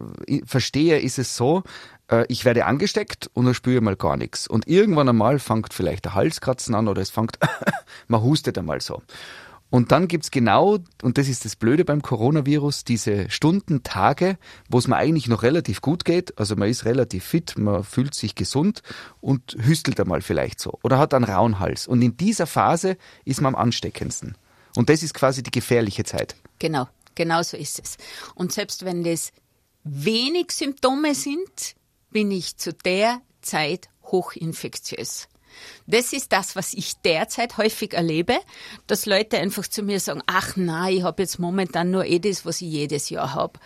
[0.45, 1.62] verstehe, ist es so,
[2.11, 4.47] äh, ich werde angesteckt und dann spüre mal gar nichts.
[4.47, 7.38] Und irgendwann einmal fängt vielleicht der Halskratzen an oder es fängt,
[8.09, 9.03] man hustet einmal so.
[9.71, 14.37] Und dann gibt's genau, und das ist das Blöde beim Coronavirus, diese Stunden, Tage,
[14.69, 16.37] wo es mir eigentlich noch relativ gut geht.
[16.39, 18.83] Also man ist relativ fit, man fühlt sich gesund
[19.21, 20.79] und hüstelt einmal vielleicht so.
[20.83, 21.87] Oder hat einen rauen Hals.
[21.87, 24.37] Und in dieser Phase ist man am ansteckendsten.
[24.75, 26.35] Und das ist quasi die gefährliche Zeit.
[26.59, 27.97] Genau, genau so ist es.
[28.35, 29.33] Und selbst wenn das
[29.85, 31.77] wenig Symptome sind,
[32.11, 35.29] bin ich zu der Zeit hochinfektiös.
[35.87, 38.39] Das ist das, was ich derzeit häufig erlebe,
[38.87, 42.45] dass Leute einfach zu mir sagen, ach nein, ich habe jetzt momentan nur eh das,
[42.47, 43.59] was ich jedes Jahr habe.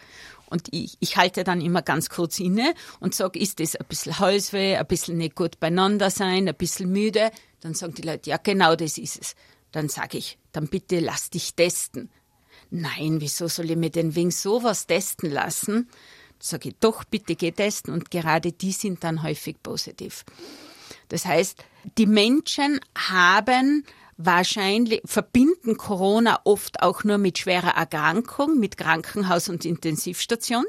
[0.46, 4.18] Und ich, ich halte dann immer ganz kurz inne und sage, ist das ein bisschen
[4.18, 7.30] Halsweh, ein bisschen nicht gut beieinander sein, ein bisschen müde?
[7.60, 9.34] Dann sagen die Leute, ja genau das ist es.
[9.72, 12.10] Dann sage ich, dann bitte lass dich testen.
[12.70, 15.88] Nein, wieso soll ich mir denn wegen sowas testen lassen?
[16.38, 17.92] Sage ich, doch, bitte geh testen.
[17.92, 20.24] Und gerade die sind dann häufig positiv.
[21.08, 21.64] Das heißt,
[21.98, 23.84] die Menschen haben
[24.16, 30.64] wahrscheinlich, verbinden Corona oft auch nur mit schwerer Erkrankung, mit Krankenhaus und Intensivstation.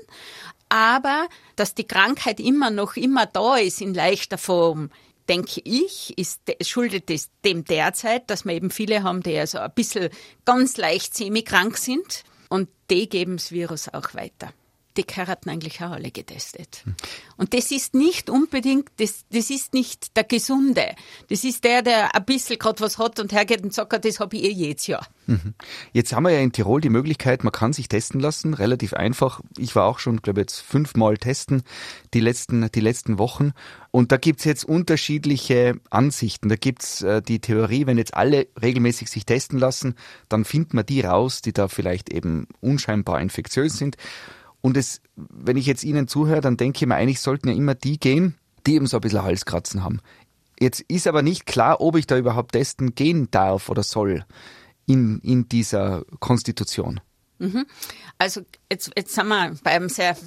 [0.69, 4.89] Aber dass die Krankheit immer noch immer da ist in leichter Form,
[5.30, 9.71] denke ich, ist, schuldet es dem derzeit, dass wir eben viele haben, die also ein
[9.74, 10.10] bisschen
[10.43, 14.54] ganz leicht semi-krank sind und die geben das Virus auch weiter
[14.97, 16.84] die gehören eigentlich auch alle getestet.
[17.38, 20.95] Und das ist nicht unbedingt, das, das ist nicht der Gesunde.
[21.29, 24.36] Das ist der, der ein bisschen gerade was hat und hergeht und sagt, das habe
[24.38, 25.08] ich eh jedes Jahr.
[25.27, 25.53] Mhm.
[25.91, 29.41] Jetzt haben wir ja in Tirol die Möglichkeit, man kann sich testen lassen, relativ einfach.
[29.58, 31.63] Ich war auch schon, glaube ich, jetzt fünfmal testen
[32.13, 33.53] die letzten, die letzten Wochen.
[33.91, 36.49] Und da gibt's jetzt unterschiedliche Ansichten.
[36.49, 39.95] Da gibt's äh, die Theorie, wenn jetzt alle regelmäßig sich testen lassen,
[40.29, 43.97] dann findet man die raus, die da vielleicht eben unscheinbar infektiös sind.
[44.65, 47.75] Und es, wenn ich jetzt Ihnen zuhöre, dann denke ich mir, eigentlich sollten ja immer
[47.75, 48.34] die gehen,
[48.65, 50.01] die eben so ein bisschen Halskratzen haben.
[50.60, 54.25] Jetzt ist aber nicht klar, ob ich da überhaupt testen gehen darf oder soll
[54.88, 56.99] in, in dieser Konstitution.
[57.38, 57.67] Mhm.
[58.17, 60.17] Also jetzt, jetzt sind wir bei einem sehr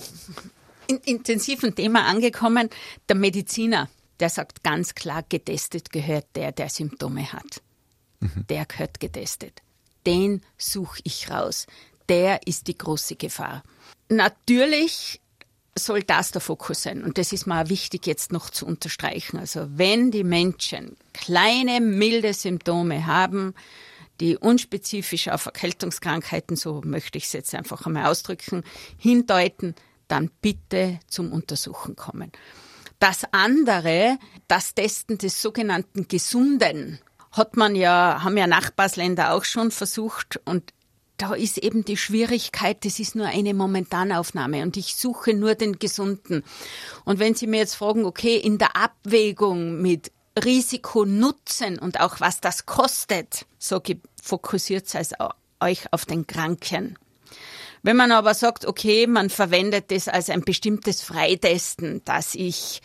[1.04, 2.70] intensiven Thema angekommen.
[3.08, 3.88] Der Mediziner,
[4.20, 7.60] der sagt ganz klar, getestet gehört der, der Symptome hat.
[8.20, 8.46] Mhm.
[8.48, 9.62] Der gehört getestet.
[10.06, 11.66] Den suche ich raus.
[12.08, 13.64] Der ist die große Gefahr.
[14.08, 15.20] Natürlich
[15.78, 17.04] soll das der Fokus sein.
[17.04, 19.38] Und das ist mal wichtig jetzt noch zu unterstreichen.
[19.38, 23.54] Also wenn die Menschen kleine, milde Symptome haben,
[24.20, 28.64] die unspezifisch auf Erkältungskrankheiten, so möchte ich es jetzt einfach einmal ausdrücken,
[28.98, 29.74] hindeuten,
[30.08, 32.32] dann bitte zum Untersuchen kommen.
[32.98, 34.18] Das andere,
[34.48, 36.98] das Testen des sogenannten Gesunden,
[37.30, 40.72] hat man ja, haben ja Nachbarsländer auch schon versucht und
[41.18, 45.78] da ist eben die Schwierigkeit, das ist nur eine Momentanaufnahme und ich suche nur den
[45.78, 46.44] Gesunden.
[47.04, 52.20] Und wenn Sie mir jetzt fragen, okay, in der Abwägung mit Risiko, Nutzen und auch
[52.20, 53.82] was das kostet, so
[54.22, 55.12] fokussiert es
[55.60, 56.96] euch auf den Kranken.
[57.82, 62.80] Wenn man aber sagt, okay, man verwendet das als ein bestimmtes Freitesten, dass ich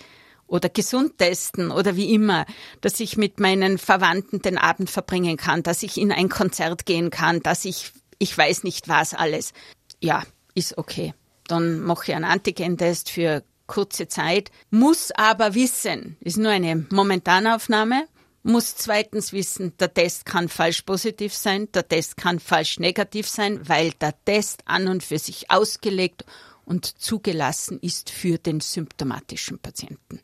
[0.48, 2.46] oder gesund testen oder wie immer,
[2.82, 7.10] dass ich mit meinen Verwandten den Abend verbringen kann, dass ich in ein Konzert gehen
[7.10, 9.54] kann, dass ich ich weiß nicht was alles.
[10.02, 10.24] Ja,
[10.56, 11.14] ist okay.
[11.48, 18.08] Dann mache ich einen Antigentest für kurze Zeit, muss aber wissen, ist nur eine Momentanaufnahme,
[18.44, 23.68] muss zweitens wissen, der Test kann falsch positiv sein, der Test kann falsch negativ sein,
[23.68, 26.26] weil der Test an und für sich ausgelegt
[26.66, 30.20] und zugelassen ist für den symptomatischen Patienten.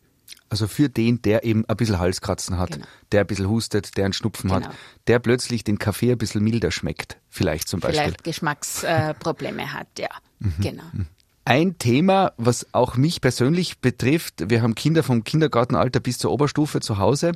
[0.50, 2.86] Also für den, der eben ein bisschen Halskratzen hat, genau.
[3.12, 4.68] der ein bisschen hustet, der einen Schnupfen genau.
[4.68, 4.76] hat,
[5.08, 8.02] der plötzlich den Kaffee ein bisschen milder schmeckt, vielleicht zum Beispiel.
[8.02, 10.10] Vielleicht Geschmacksprobleme äh, hat, ja.
[10.40, 10.54] Mhm.
[10.60, 10.84] Genau.
[10.92, 11.06] Mhm.
[11.46, 16.80] Ein Thema, was auch mich persönlich betrifft, wir haben Kinder vom Kindergartenalter bis zur Oberstufe
[16.80, 17.32] zu Hause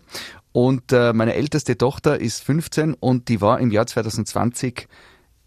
[0.52, 4.88] und äh, meine älteste Tochter ist 15 und die war im Jahr 2020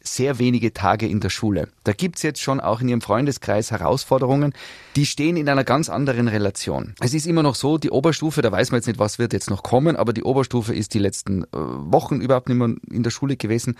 [0.06, 1.68] sehr wenige Tage in der Schule.
[1.84, 4.52] Da gibt's jetzt schon auch in Ihrem Freundeskreis Herausforderungen,
[4.96, 6.94] die stehen in einer ganz anderen Relation.
[7.00, 9.50] Es ist immer noch so, die Oberstufe, da weiß man jetzt nicht, was wird jetzt
[9.50, 13.10] noch kommen, aber die Oberstufe ist die letzten äh, Wochen überhaupt nicht mehr in der
[13.10, 13.76] Schule gewesen.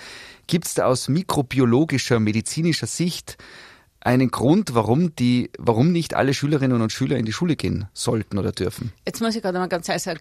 [0.46, 3.38] Gibt's da aus mikrobiologischer, medizinischer Sicht
[4.00, 8.38] einen Grund, warum die, warum nicht alle Schülerinnen und Schüler in die Schule gehen sollten
[8.38, 8.92] oder dürfen?
[9.04, 10.20] Jetzt muss ich gerade mal ganz ehrlich sagen,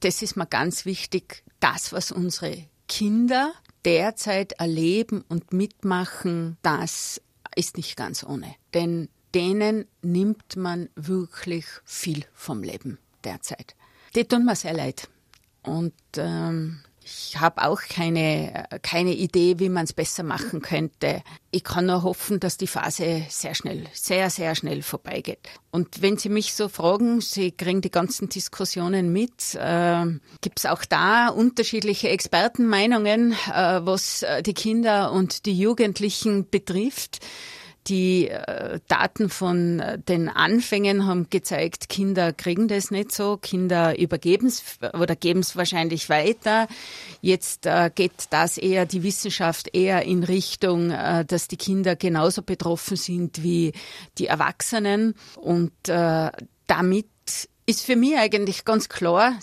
[0.00, 3.52] das ist mir ganz wichtig, das, was unsere Kinder
[3.84, 7.20] derzeit erleben und mitmachen, das
[7.56, 8.54] ist nicht ganz ohne.
[8.72, 13.74] Denn denen nimmt man wirklich viel vom Leben derzeit.
[14.14, 15.08] Die tun mir sehr leid.
[15.62, 21.22] Und ähm, Ich habe auch keine, keine Idee, wie man es besser machen könnte.
[21.50, 25.40] Ich kann nur hoffen, dass die Phase sehr schnell, sehr, sehr schnell vorbeigeht.
[25.70, 30.06] Und wenn Sie mich so fragen, Sie kriegen die ganzen Diskussionen mit, äh,
[30.40, 37.18] gibt es auch da unterschiedliche Expertenmeinungen, äh, was äh, die Kinder und die Jugendlichen betrifft.
[37.86, 43.98] Die äh, Daten von äh, den Anfängen haben gezeigt, Kinder kriegen das nicht so, Kinder
[43.98, 46.66] übergeben es oder geben es wahrscheinlich weiter.
[47.20, 52.42] Jetzt äh, geht das eher, die Wissenschaft eher in Richtung, äh, dass die Kinder genauso
[52.42, 53.72] betroffen sind wie
[54.16, 55.14] die Erwachsenen.
[55.36, 56.30] Und äh,
[56.66, 57.06] damit
[57.66, 59.38] ist für mich eigentlich ganz klar,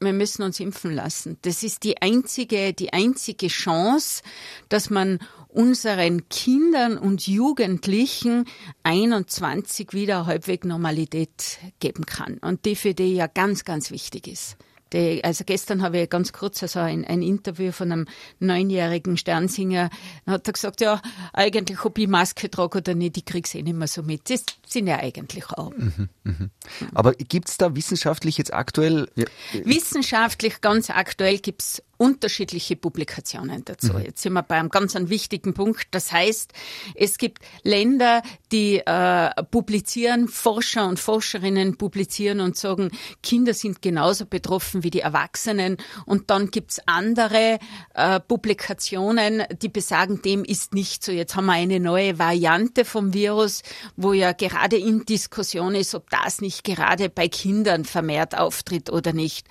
[0.00, 1.38] wir müssen uns impfen lassen.
[1.42, 4.22] Das ist die einzige, die einzige Chance,
[4.68, 5.18] dass man
[5.54, 8.44] unseren Kindern und Jugendlichen
[8.82, 12.38] 21 wieder halbwegs Normalität geben kann.
[12.38, 14.56] Und die für die ja ganz, ganz wichtig ist.
[14.92, 18.06] Die, also gestern habe ich ganz kurz also ein, ein Interview von einem
[18.38, 19.90] neunjährigen Sternsinger,
[20.24, 21.00] da hat er gesagt, ja,
[21.32, 24.30] eigentlich ob ich Maske trage oder nicht, ich kriege es eh nicht mehr so mit.
[24.30, 25.70] Das sind ja eigentlich auch.
[25.70, 26.48] Mhm, mh.
[26.94, 29.08] Aber gibt es da wissenschaftlich jetzt aktuell?
[29.16, 29.24] Ja.
[29.64, 33.94] Wissenschaftlich ganz aktuell gibt es unterschiedliche Publikationen dazu.
[33.94, 34.02] Mhm.
[34.02, 35.86] Jetzt sind wir bei einem ganz einen wichtigen Punkt.
[35.92, 36.52] Das heißt,
[36.94, 38.20] es gibt Länder,
[38.52, 42.90] die äh, publizieren, Forscher und Forscherinnen publizieren und sagen,
[43.22, 45.78] Kinder sind genauso betroffen wie die Erwachsenen.
[46.04, 47.58] Und dann gibt's andere
[47.94, 51.10] äh, Publikationen, die besagen, dem ist nicht so.
[51.10, 53.62] Jetzt haben wir eine neue Variante vom Virus,
[53.96, 59.14] wo ja gerade in Diskussion ist, ob das nicht gerade bei Kindern vermehrt auftritt oder
[59.14, 59.48] nicht.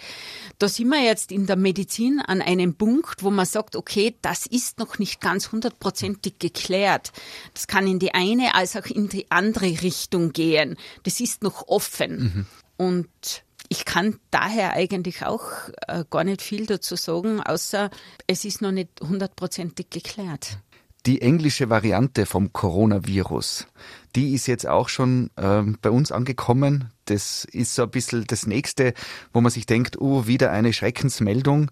[0.59, 4.45] Da sind wir jetzt in der Medizin an einem Punkt, wo man sagt, okay, das
[4.45, 7.11] ist noch nicht ganz hundertprozentig geklärt.
[7.53, 10.77] Das kann in die eine als auch in die andere Richtung gehen.
[11.03, 12.17] Das ist noch offen.
[12.17, 12.45] Mhm.
[12.77, 15.45] Und ich kann daher eigentlich auch
[15.87, 17.89] äh, gar nicht viel dazu sagen, außer
[18.27, 20.59] es ist noch nicht hundertprozentig geklärt.
[21.05, 23.67] Die englische Variante vom Coronavirus,
[24.15, 26.91] die ist jetzt auch schon äh, bei uns angekommen.
[27.05, 28.93] Das ist so ein bisschen das nächste,
[29.33, 31.71] wo man sich denkt, oh, wieder eine Schreckensmeldung.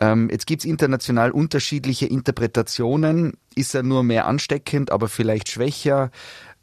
[0.00, 3.34] Ähm, jetzt gibt's international unterschiedliche Interpretationen.
[3.54, 6.10] Ist er nur mehr ansteckend, aber vielleicht schwächer?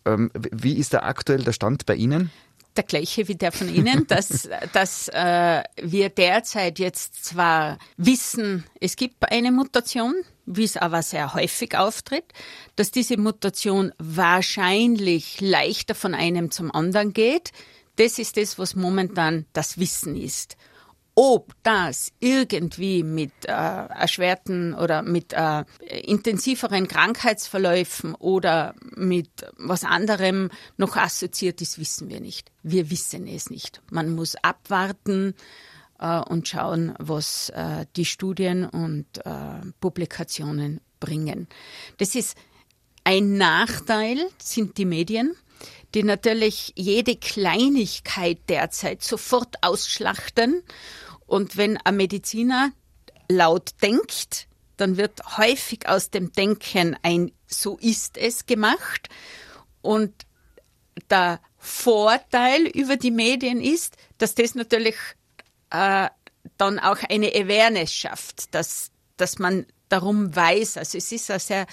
[0.05, 2.31] Ähm, wie ist da aktuell der Stand bei Ihnen?
[2.75, 8.95] der gleiche wie der von Ihnen, dass, dass äh, wir derzeit jetzt zwar wissen, es
[8.95, 10.13] gibt eine Mutation,
[10.45, 12.25] wie es aber sehr häufig auftritt,
[12.75, 17.51] dass diese Mutation wahrscheinlich leichter von einem zum anderen geht.
[17.95, 20.55] Das ist das, was momentan das Wissen ist
[21.19, 25.63] ob das irgendwie mit äh, erschwerten oder mit äh,
[26.03, 32.51] intensiveren Krankheitsverläufen oder mit was anderem noch assoziiert ist, wissen wir nicht.
[32.61, 33.81] Wir wissen es nicht.
[33.89, 35.33] Man muss abwarten
[35.99, 41.47] äh, und schauen, was äh, die Studien und äh, Publikationen bringen.
[41.97, 42.37] Das ist
[43.03, 45.35] ein Nachteil, sind die Medien
[45.95, 50.63] die natürlich jede Kleinigkeit derzeit sofort ausschlachten
[51.27, 52.71] und wenn ein Mediziner
[53.29, 59.09] laut denkt, dann wird häufig aus dem Denken ein so ist es gemacht.
[59.81, 60.13] Und
[61.09, 64.95] der Vorteil über die Medien ist, dass das natürlich
[65.69, 66.09] äh,
[66.57, 70.77] dann auch eine Awareness schafft, dass, dass man darum weiß.
[70.77, 71.67] Also es ist eine sehr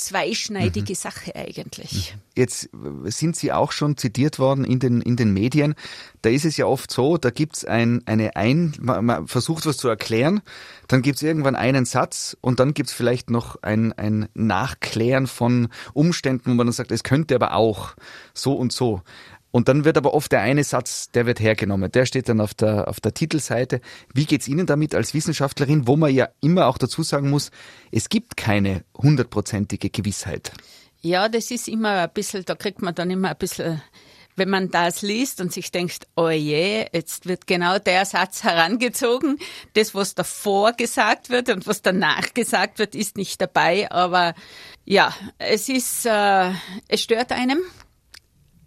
[0.00, 0.96] zweischneidige mhm.
[0.96, 2.14] Sache eigentlich.
[2.14, 2.20] Mhm.
[2.36, 2.70] Jetzt
[3.04, 5.74] sind Sie auch schon zitiert worden in den, in den Medien.
[6.22, 9.76] Da ist es ja oft so, da gibt's ein, eine ein, man, man versucht was
[9.76, 10.40] zu erklären,
[10.88, 16.50] dann gibt's irgendwann einen Satz und dann gibt's vielleicht noch ein, ein Nachklären von Umständen,
[16.50, 17.94] wo man dann sagt, es könnte aber auch
[18.32, 19.02] so und so.
[19.50, 21.90] Und dann wird aber oft der eine Satz, der wird hergenommen.
[21.90, 23.80] Der steht dann auf der, auf der Titelseite.
[24.14, 27.50] Wie geht's Ihnen damit als Wissenschaftlerin, wo man ja immer auch dazu sagen muss,
[27.90, 30.52] es gibt keine hundertprozentige Gewissheit?
[31.02, 33.82] Ja, das ist immer ein bisschen, da kriegt man dann immer ein bisschen,
[34.36, 39.38] wenn man das liest und sich denkt, oh je, jetzt wird genau der Satz herangezogen.
[39.74, 43.90] Das, was davor gesagt wird und was danach gesagt wird, ist nicht dabei.
[43.90, 44.34] Aber
[44.84, 46.50] ja, es ist, äh,
[46.88, 47.58] es stört einem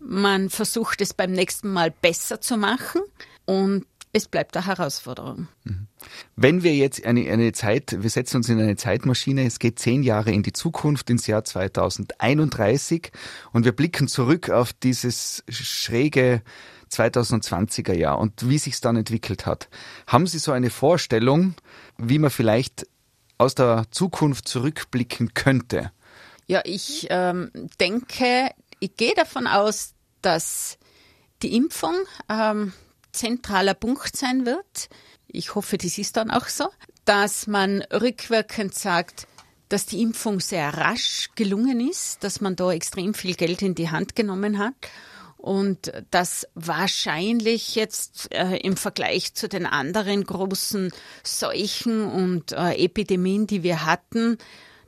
[0.06, 3.02] man versucht es beim nächsten Mal besser zu machen
[3.46, 3.86] und
[4.16, 5.48] es bleibt eine Herausforderung.
[5.64, 5.88] Mhm.
[6.36, 10.04] Wenn wir jetzt eine, eine Zeit, wir setzen uns in eine Zeitmaschine, es geht zehn
[10.04, 13.12] Jahre in die Zukunft, ins Jahr 2031
[13.52, 16.44] und wir blicken zurück auf dieses schräge
[16.92, 19.68] 2020er Jahr und wie sich es dann entwickelt hat.
[20.06, 21.56] Haben Sie so eine Vorstellung,
[21.98, 22.86] wie man vielleicht
[23.40, 25.92] aus der Zukunft zurückblicken könnte?
[26.46, 27.50] Ja, ich ähm,
[27.80, 29.94] denke, ich gehe davon aus,
[30.26, 30.78] dass
[31.42, 31.96] die Impfung
[32.30, 32.74] ähm,
[33.12, 34.90] zentraler Punkt sein wird.
[35.28, 36.70] ich hoffe, das ist dann auch so,
[37.06, 39.28] dass man rückwirkend sagt,
[39.70, 43.90] dass die Impfung sehr rasch gelungen ist, dass man da extrem viel Geld in die
[43.90, 44.76] Hand genommen hat
[45.38, 50.92] und dass wahrscheinlich jetzt äh, im Vergleich zu den anderen großen
[51.24, 54.38] Seuchen und äh, Epidemien, die wir hatten,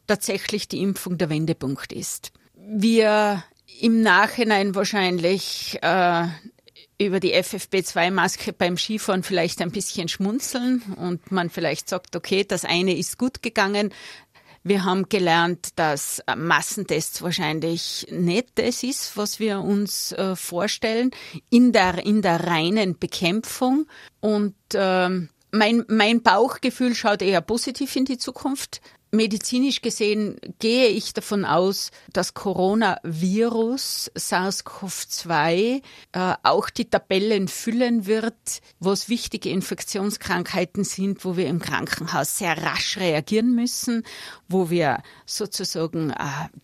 [0.08, 2.32] tatsächlich die Impfung der Wendepunkt ist.
[2.54, 3.44] Wir
[3.82, 6.28] im Nachhinein wahrscheinlich äh,
[6.98, 12.64] über die FFP2-Maske beim Skifahren vielleicht ein bisschen schmunzeln und man vielleicht sagt, okay, das
[12.64, 13.92] eine ist gut gegangen,
[14.68, 21.12] wir haben gelernt, dass Massentests wahrscheinlich nicht das ist, was wir uns äh, vorstellen,
[21.52, 23.86] in der, in der reinen Bekämpfung.
[24.22, 28.82] Und ähm, mein, mein Bauchgefühl schaut eher positiv in die Zukunft
[29.16, 38.61] medizinisch gesehen gehe ich davon aus, dass Coronavirus SARS-CoV-2 äh, auch die Tabellen füllen wird,
[38.80, 44.03] wo es wichtige Infektionskrankheiten sind, wo wir im Krankenhaus sehr rasch reagieren müssen,
[44.47, 46.16] wo wir sozusagen äh,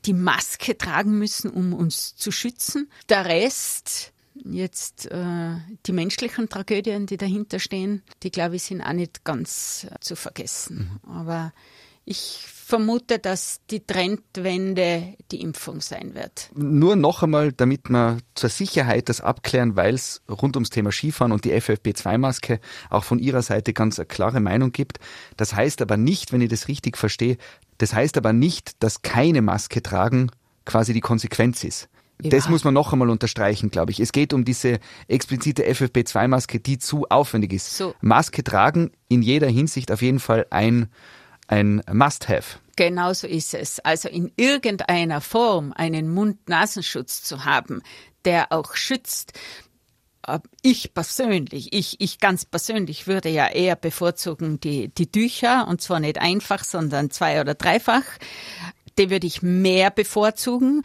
[0.05, 2.89] die Maske tragen müssen, um uns zu schützen.
[3.09, 8.93] Der Rest Jetzt äh, die menschlichen Tragödien, die dahinter stehen, die glaube ich sind auch
[8.93, 10.99] nicht ganz äh, zu vergessen.
[11.03, 11.11] Mhm.
[11.11, 11.53] Aber
[12.05, 16.49] ich vermute, dass die Trendwende die Impfung sein wird.
[16.55, 21.33] Nur noch einmal, damit wir zur Sicherheit das abklären, weil es rund ums Thema Skifahren
[21.33, 24.99] und die FFP2-Maske auch von Ihrer Seite ganz eine klare Meinung gibt.
[25.35, 27.37] Das heißt aber nicht, wenn ich das richtig verstehe,
[27.77, 30.31] das heißt aber nicht, dass keine Maske tragen
[30.65, 31.89] quasi die Konsequenz ist.
[32.23, 33.99] Das muss man noch einmal unterstreichen, glaube ich.
[33.99, 37.75] Es geht um diese explizite FFP2-Maske, die zu aufwendig ist.
[37.75, 37.95] So.
[37.99, 40.87] Maske tragen in jeder Hinsicht auf jeden Fall ein
[41.51, 42.59] ein Must-Have.
[42.75, 43.79] Genau so ist es.
[43.79, 47.81] Also in irgendeiner Form einen Mund-Nasenschutz zu haben,
[48.25, 49.33] der auch schützt.
[50.61, 55.99] Ich persönlich, ich, ich ganz persönlich würde ja eher bevorzugen die, die Tücher und zwar
[55.99, 58.03] nicht einfach, sondern zwei- oder dreifach.
[58.97, 60.83] Die würde ich mehr bevorzugen.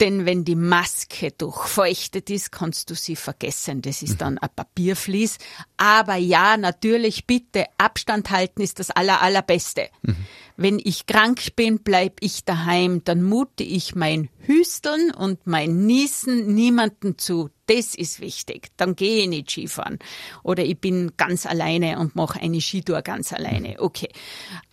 [0.00, 3.80] Denn wenn die Maske durchfeuchtet ist, kannst du sie vergessen.
[3.80, 5.38] Das ist dann ein Papierflies.
[5.76, 9.88] Aber ja, natürlich bitte Abstand halten ist das aller, allerbeste.
[10.02, 10.16] Mhm.
[10.56, 13.02] Wenn ich krank bin, bleib ich daheim.
[13.04, 17.50] Dann mute ich mein Hüsteln und mein Niesen niemanden zu.
[17.66, 18.70] Das ist wichtig.
[18.76, 20.00] Dann gehe ich nicht Skifahren.
[20.42, 23.76] Oder ich bin ganz alleine und mache eine Skitour ganz alleine.
[23.78, 24.08] Okay.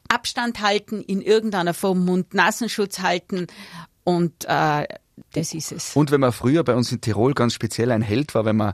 [0.08, 3.48] Abstand halten, in irgendeiner Form Mund-Nasenschutz halten
[4.04, 4.86] und äh,
[5.34, 5.96] das ist es.
[5.96, 8.74] Und wenn man früher bei uns in Tirol ganz speziell ein Held war, wenn man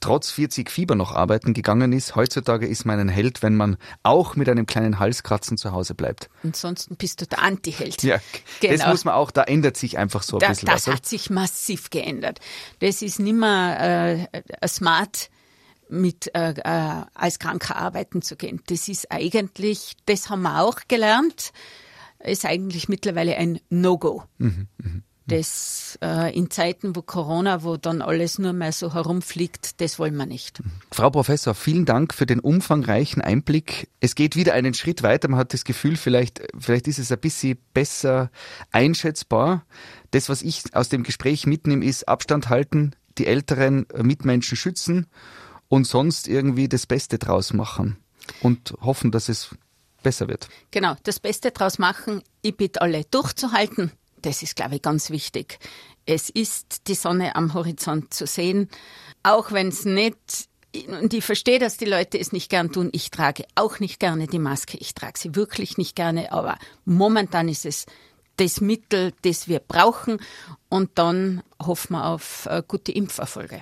[0.00, 4.36] trotz 40 Fieber noch arbeiten gegangen ist, heutzutage ist man ein Held, wenn man auch
[4.36, 6.30] mit einem kleinen Halskratzen zu Hause bleibt.
[6.42, 8.02] Ansonsten bist du der Anti-Held.
[8.02, 8.18] Ja,
[8.60, 8.76] genau.
[8.76, 10.84] das muss man auch, da ändert sich einfach so ein da, bisschen das was.
[10.84, 12.40] Das hat sich massiv geändert.
[12.78, 15.30] Das ist nicht mehr äh, smart
[15.90, 18.62] mit äh, äh, als Kranker arbeiten zu gehen.
[18.66, 21.52] Das ist eigentlich, das haben wir auch gelernt,
[22.20, 24.24] ist eigentlich mittlerweile ein No-Go.
[24.38, 29.80] Mhm, mh das äh, in Zeiten, wo Corona, wo dann alles nur mehr so herumfliegt,
[29.80, 30.60] das wollen wir nicht.
[30.90, 33.88] Frau Professor, vielen Dank für den umfangreichen Einblick.
[34.00, 35.28] Es geht wieder einen Schritt weiter.
[35.28, 38.30] Man hat das Gefühl, vielleicht, vielleicht ist es ein bisschen besser
[38.72, 39.64] einschätzbar.
[40.10, 45.06] Das, was ich aus dem Gespräch mitnehme, ist Abstand halten, die älteren Mitmenschen schützen
[45.68, 47.98] und sonst irgendwie das Beste draus machen
[48.40, 49.50] und hoffen, dass es
[50.02, 50.48] besser wird.
[50.70, 52.22] Genau, das Beste draus machen.
[52.40, 53.92] Ich bitte alle durchzuhalten
[54.22, 55.58] das ist, glaube ich, ganz wichtig.
[56.06, 58.68] Es ist die Sonne am Horizont zu sehen,
[59.22, 60.48] auch wenn es nicht
[60.86, 62.90] und ich verstehe, dass die Leute es nicht gern tun.
[62.92, 64.76] Ich trage auch nicht gerne die Maske.
[64.78, 66.30] Ich trage sie wirklich nicht gerne.
[66.30, 67.86] Aber momentan ist es
[68.38, 70.18] das Mittel, das wir brauchen.
[70.70, 73.60] Und dann hoffen wir auf äh, gute Impferfolge.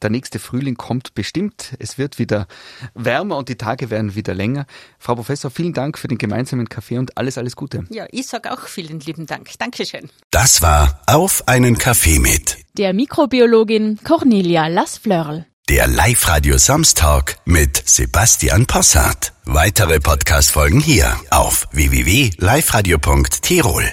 [0.00, 1.74] Der nächste Frühling kommt bestimmt.
[1.80, 2.46] Es wird wieder
[2.94, 4.66] wärmer und die Tage werden wieder länger.
[4.98, 7.84] Frau Professor, vielen Dank für den gemeinsamen Kaffee und alles, alles Gute.
[7.90, 9.50] Ja, ich sage auch vielen lieben Dank.
[9.58, 10.08] Dankeschön.
[10.30, 15.46] Das war Auf einen Kaffee mit der Mikrobiologin Cornelia Lassflörl.
[15.68, 19.32] Der Live-Radio Samstag mit Sebastian Possart.
[19.46, 23.92] Weitere Podcast-Folgen hier auf www.liveradio.tirol.